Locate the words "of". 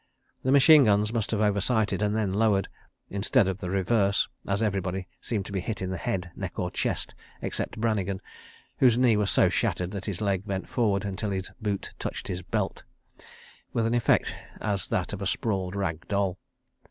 3.47-3.59, 14.85-14.89, 15.13-15.21